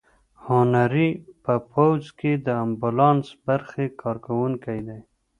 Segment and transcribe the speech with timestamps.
[0.47, 1.09] هنري
[1.43, 4.99] په پوځ کې د امبولانس برخې کارکوونکی دی.